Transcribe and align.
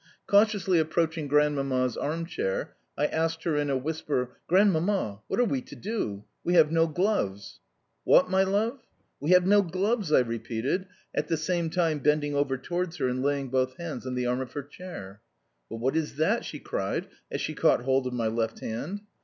Cautiously 0.25 0.79
approaching 0.79 1.27
Grandmamma's 1.27 1.95
arm 1.95 2.25
chair, 2.25 2.75
I 2.97 3.05
asked 3.05 3.43
her 3.43 3.55
in 3.55 3.69
a 3.69 3.77
whisper: 3.77 4.35
"Grandmamma, 4.47 5.21
what 5.27 5.39
are 5.39 5.45
we 5.45 5.61
to 5.61 5.75
do? 5.75 6.23
We 6.43 6.55
have 6.55 6.71
no 6.71 6.87
gloves." 6.87 7.59
"What, 8.03 8.27
my 8.27 8.41
love?" 8.41 8.79
"We 9.19 9.29
have 9.29 9.45
no 9.45 9.61
gloves," 9.61 10.11
I 10.11 10.21
repeated, 10.21 10.87
at 11.13 11.27
the 11.27 11.37
same 11.37 11.69
time 11.69 11.99
bending 11.99 12.33
over 12.33 12.57
towards 12.57 12.97
her 12.97 13.07
and 13.09 13.21
laying 13.21 13.49
both 13.51 13.77
hands 13.77 14.07
on 14.07 14.15
the 14.15 14.25
arm 14.25 14.41
of 14.41 14.53
her 14.53 14.63
chair. 14.63 15.21
"But 15.69 15.75
what 15.77 15.95
is 15.95 16.15
that?" 16.15 16.45
she 16.45 16.57
cried 16.59 17.05
as 17.31 17.39
she 17.39 17.53
caught 17.53 17.83
hold 17.83 18.07
of 18.07 18.13
my 18.13 18.25
left 18.25 18.61
hand. 18.61 19.01